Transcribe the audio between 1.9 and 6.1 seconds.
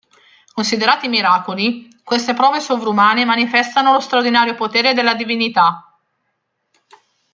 queste prove sovrumane manifestano lo straordinario potere della divinità.